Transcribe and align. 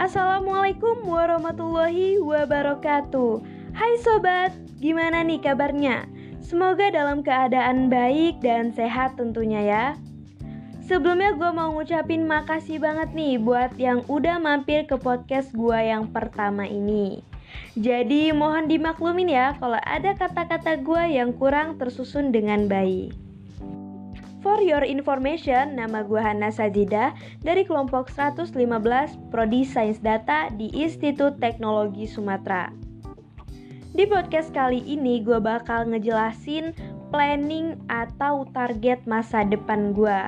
Assalamualaikum 0.00 1.04
warahmatullahi 1.04 2.16
wabarakatuh. 2.24 3.44
Hai 3.76 4.00
sobat, 4.00 4.48
gimana 4.80 5.20
nih 5.20 5.44
kabarnya? 5.44 6.08
Semoga 6.40 6.88
dalam 6.88 7.20
keadaan 7.20 7.92
baik 7.92 8.40
dan 8.40 8.72
sehat 8.72 9.20
tentunya 9.20 9.60
ya. 9.60 9.86
Sebelumnya 10.88 11.36
gue 11.36 11.52
mau 11.52 11.76
ngucapin 11.76 12.24
makasih 12.24 12.80
banget 12.80 13.12
nih 13.12 13.36
buat 13.44 13.76
yang 13.76 14.00
udah 14.08 14.40
mampir 14.40 14.88
ke 14.88 14.96
podcast 14.96 15.52
gue 15.52 15.76
yang 15.76 16.08
pertama 16.08 16.64
ini. 16.64 17.20
Jadi 17.76 18.32
mohon 18.32 18.72
dimaklumin 18.72 19.28
ya 19.28 19.52
kalau 19.60 19.84
ada 19.84 20.16
kata-kata 20.16 20.80
gue 20.80 21.12
yang 21.12 21.36
kurang 21.36 21.76
tersusun 21.76 22.32
dengan 22.32 22.72
baik. 22.72 23.12
For 24.40 24.56
your 24.64 24.80
information, 24.88 25.76
nama 25.76 26.00
gue 26.00 26.16
Hana 26.16 26.48
Sajida 26.48 27.12
dari 27.44 27.60
kelompok 27.68 28.08
115 28.08 28.56
Prodi 29.28 29.68
Sains 29.68 30.00
Data 30.00 30.48
di 30.56 30.72
Institut 30.72 31.36
Teknologi 31.44 32.08
Sumatera. 32.08 32.72
Di 33.92 34.08
podcast 34.08 34.48
kali 34.56 34.80
ini 34.80 35.20
gue 35.20 35.36
bakal 35.36 35.92
ngejelasin 35.92 36.72
planning 37.12 37.76
atau 37.92 38.48
target 38.56 39.04
masa 39.04 39.44
depan 39.44 39.92
gue 39.92 40.20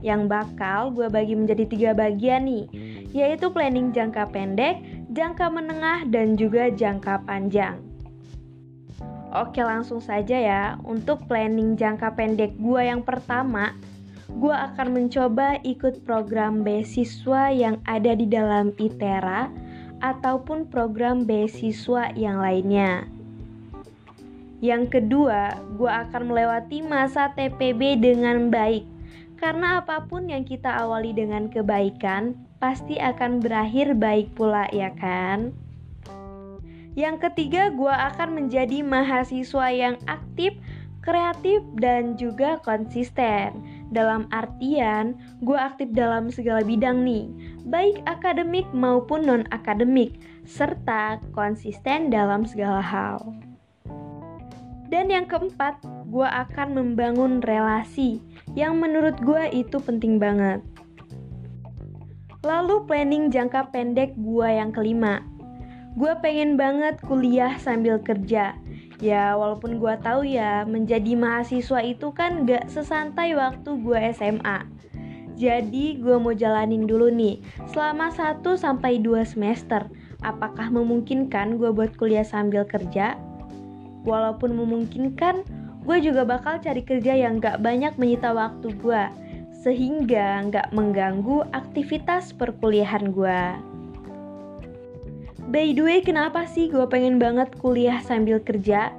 yang 0.00 0.24
bakal 0.24 0.88
gue 0.96 1.12
bagi 1.12 1.36
menjadi 1.36 1.68
tiga 1.68 1.90
bagian 1.92 2.48
nih 2.48 2.64
yaitu 3.12 3.52
planning 3.52 3.92
jangka 3.92 4.24
pendek, 4.32 4.80
jangka 5.12 5.52
menengah, 5.52 6.08
dan 6.08 6.34
juga 6.40 6.72
jangka 6.72 7.20
panjang. 7.28 7.93
Oke 9.34 9.66
langsung 9.66 9.98
saja 9.98 10.38
ya. 10.38 10.62
Untuk 10.86 11.26
planning 11.26 11.74
jangka 11.74 12.14
pendek 12.14 12.54
gue 12.54 12.82
yang 12.86 13.02
pertama 13.02 13.74
Gue 14.30 14.54
akan 14.54 14.94
mencoba 14.94 15.58
ikut 15.66 16.06
program 16.06 16.62
beasiswa 16.62 17.50
yang 17.50 17.82
ada 17.84 18.14
di 18.14 18.30
dalam 18.30 18.70
ITERA 18.78 19.50
Ataupun 19.98 20.70
program 20.70 21.26
beasiswa 21.26 22.14
yang 22.14 22.38
lainnya. 22.38 23.10
Yang 24.64 24.96
kedua, 24.96 25.60
gue 25.76 25.90
akan 25.90 26.30
melewati 26.30 26.80
masa 26.80 27.28
TPB 27.36 28.00
dengan 28.00 28.48
baik. 28.48 28.86
Karena 29.36 29.82
apa 29.82 30.08
pun 30.08 30.30
yang 30.30 30.46
kita 30.46 30.72
awali 30.72 31.12
dengan 31.12 31.50
kebaikan 31.52 32.38
Pasti 32.62 32.96
akan 32.96 33.44
berakhir 33.44 33.92
baik 33.98 34.32
pula 34.32 34.64
ya 34.72 34.88
kan? 34.96 35.63
Yang 36.94 37.30
ketiga, 37.30 37.74
gue 37.74 37.90
akan 37.90 38.38
menjadi 38.38 38.86
mahasiswa 38.86 39.66
yang 39.74 39.98
aktif, 40.06 40.54
kreatif, 41.02 41.60
dan 41.82 42.14
juga 42.14 42.62
konsisten. 42.62 43.58
Dalam 43.90 44.30
artian, 44.30 45.18
gue 45.42 45.58
aktif 45.58 45.90
dalam 45.90 46.30
segala 46.30 46.62
bidang 46.62 47.02
nih, 47.02 47.26
baik 47.66 47.98
akademik 48.06 48.66
maupun 48.70 49.26
non-akademik, 49.26 50.22
serta 50.46 51.18
konsisten 51.34 52.14
dalam 52.14 52.46
segala 52.46 52.78
hal. 52.78 53.18
Dan 54.86 55.10
yang 55.10 55.26
keempat, 55.26 55.82
gue 56.06 56.28
akan 56.30 56.78
membangun 56.78 57.42
relasi 57.42 58.22
yang 58.54 58.78
menurut 58.78 59.18
gue 59.18 59.50
itu 59.50 59.82
penting 59.82 60.22
banget. 60.22 60.62
Lalu 62.44 62.86
planning 62.86 63.32
jangka 63.32 63.72
pendek 63.74 64.14
gue 64.20 64.46
yang 64.46 64.70
kelima, 64.70 65.24
Gue 65.94 66.10
pengen 66.18 66.58
banget 66.58 66.98
kuliah 67.06 67.54
sambil 67.62 68.02
kerja. 68.02 68.58
Ya, 68.98 69.38
walaupun 69.38 69.78
gue 69.78 69.94
tahu 70.02 70.26
ya, 70.26 70.66
menjadi 70.66 71.14
mahasiswa 71.14 71.86
itu 71.86 72.10
kan 72.10 72.42
gak 72.42 72.66
sesantai 72.66 73.38
waktu 73.38 73.78
gue 73.78 73.98
SMA. 74.10 74.66
Jadi, 75.38 76.02
gue 76.02 76.18
mau 76.18 76.34
jalanin 76.34 76.86
dulu 76.86 77.14
nih, 77.14 77.38
selama 77.70 78.10
1 78.10 78.42
sampai 78.58 78.98
2 78.98 79.22
semester. 79.22 79.86
Apakah 80.22 80.66
memungkinkan 80.74 81.62
gue 81.62 81.70
buat 81.70 81.94
kuliah 81.94 82.26
sambil 82.26 82.66
kerja? 82.66 83.14
Walaupun 84.02 84.50
memungkinkan, 84.50 85.46
gue 85.86 85.98
juga 86.02 86.26
bakal 86.26 86.58
cari 86.58 86.82
kerja 86.82 87.14
yang 87.14 87.38
gak 87.38 87.62
banyak 87.62 87.94
menyita 88.02 88.34
waktu 88.34 88.74
gue, 88.82 89.02
sehingga 89.62 90.42
gak 90.50 90.74
mengganggu 90.74 91.46
aktivitas 91.54 92.34
perkuliahan 92.34 93.14
gue. 93.14 93.73
By 95.44 95.76
the 95.76 95.84
way, 95.84 96.00
kenapa 96.00 96.48
sih 96.48 96.72
gue 96.72 96.88
pengen 96.88 97.20
banget 97.20 97.52
kuliah 97.60 98.00
sambil 98.00 98.40
kerja? 98.40 98.96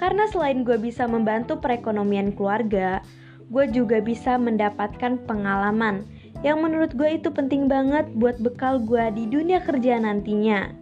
Karena 0.00 0.24
selain 0.32 0.64
gue 0.64 0.80
bisa 0.80 1.04
membantu 1.04 1.60
perekonomian 1.60 2.32
keluarga, 2.32 3.04
gue 3.52 3.68
juga 3.68 4.00
bisa 4.00 4.40
mendapatkan 4.40 5.20
pengalaman 5.28 6.08
yang 6.40 6.64
menurut 6.64 6.96
gue 6.96 7.20
itu 7.20 7.28
penting 7.28 7.68
banget 7.68 8.08
buat 8.16 8.40
bekal 8.40 8.80
gue 8.80 9.12
di 9.12 9.28
dunia 9.28 9.60
kerja 9.60 10.00
nantinya. 10.00 10.72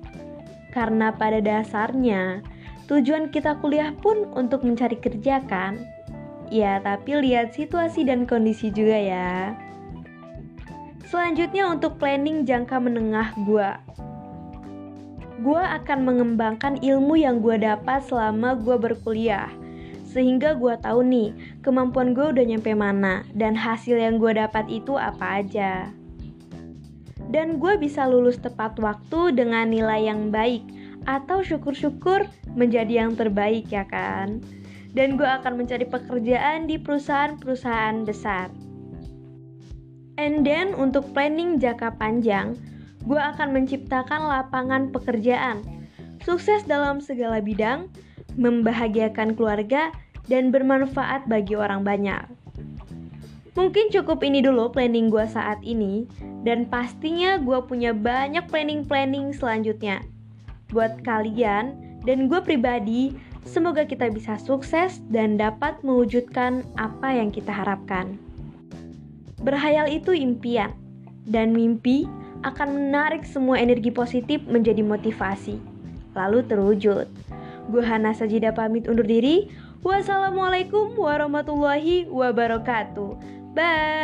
Karena 0.70 1.10
pada 1.10 1.42
dasarnya, 1.42 2.38
tujuan 2.86 3.34
kita 3.34 3.58
kuliah 3.58 3.90
pun 3.98 4.30
untuk 4.38 4.62
mencari 4.62 5.02
kerja 5.02 5.42
kan? 5.50 5.82
Ya, 6.46 6.78
tapi 6.78 7.18
lihat 7.18 7.58
situasi 7.58 8.06
dan 8.06 8.22
kondisi 8.22 8.70
juga 8.70 9.02
ya. 9.02 9.58
Selanjutnya 11.10 11.66
untuk 11.74 11.98
planning 11.98 12.46
jangka 12.46 12.78
menengah 12.78 13.34
gue 13.42 13.98
gue 15.38 15.62
akan 15.62 16.02
mengembangkan 16.02 16.82
ilmu 16.82 17.14
yang 17.14 17.38
gue 17.38 17.62
dapat 17.62 18.02
selama 18.02 18.58
gue 18.58 18.74
berkuliah. 18.74 19.50
Sehingga 20.08 20.56
gue 20.58 20.74
tahu 20.82 21.04
nih, 21.04 21.30
kemampuan 21.62 22.16
gue 22.16 22.32
udah 22.32 22.44
nyampe 22.48 22.72
mana 22.74 23.22
dan 23.36 23.54
hasil 23.54 23.94
yang 24.00 24.18
gue 24.18 24.34
dapat 24.34 24.66
itu 24.66 24.98
apa 24.98 25.44
aja. 25.44 25.92
Dan 27.28 27.60
gue 27.60 27.76
bisa 27.76 28.08
lulus 28.08 28.40
tepat 28.40 28.80
waktu 28.80 29.36
dengan 29.36 29.68
nilai 29.68 30.08
yang 30.08 30.32
baik 30.32 30.64
atau 31.04 31.44
syukur-syukur 31.44 32.24
menjadi 32.56 33.04
yang 33.04 33.14
terbaik 33.14 33.68
ya 33.68 33.84
kan. 33.84 34.40
Dan 34.96 35.20
gue 35.20 35.28
akan 35.28 35.60
mencari 35.60 35.84
pekerjaan 35.84 36.66
di 36.66 36.80
perusahaan-perusahaan 36.80 38.08
besar. 38.08 38.48
And 40.18 40.42
then 40.42 40.74
untuk 40.74 41.12
planning 41.14 41.62
jangka 41.62 41.94
panjang, 42.00 42.58
gue 43.04 43.20
akan 43.20 43.54
menciptakan 43.54 44.26
lapangan 44.26 44.90
pekerjaan, 44.90 45.62
sukses 46.24 46.64
dalam 46.66 46.98
segala 46.98 47.38
bidang, 47.38 47.90
membahagiakan 48.34 49.34
keluarga, 49.38 49.94
dan 50.28 50.52
bermanfaat 50.52 51.26
bagi 51.26 51.56
orang 51.56 51.82
banyak. 51.82 52.20
Mungkin 53.58 53.90
cukup 53.90 54.22
ini 54.22 54.38
dulu 54.38 54.70
planning 54.70 55.10
gue 55.10 55.26
saat 55.26 55.58
ini, 55.66 56.06
dan 56.46 56.62
pastinya 56.70 57.42
gue 57.42 57.58
punya 57.66 57.90
banyak 57.90 58.46
planning-planning 58.46 59.34
selanjutnya. 59.34 59.98
Buat 60.70 61.02
kalian 61.02 61.74
dan 62.06 62.30
gue 62.30 62.38
pribadi, 62.38 63.18
semoga 63.42 63.82
kita 63.82 64.14
bisa 64.14 64.38
sukses 64.38 65.02
dan 65.10 65.34
dapat 65.34 65.80
mewujudkan 65.82 66.62
apa 66.78 67.10
yang 67.10 67.34
kita 67.34 67.50
harapkan. 67.50 68.14
Berhayal 69.42 69.90
itu 69.90 70.14
impian, 70.14 70.70
dan 71.26 71.50
mimpi 71.50 72.06
akan 72.46 72.68
menarik 72.74 73.26
semua 73.26 73.58
energi 73.58 73.90
positif 73.90 74.42
menjadi 74.46 74.82
motivasi, 74.84 75.58
lalu 76.14 76.44
terwujud. 76.46 77.06
Gue 77.68 77.82
Hana 77.84 78.16
Sajida 78.16 78.54
pamit 78.54 78.88
undur 78.88 79.04
diri. 79.04 79.50
Wassalamualaikum 79.84 80.96
warahmatullahi 80.98 82.08
wabarakatuh. 82.10 83.10
Bye. 83.54 83.97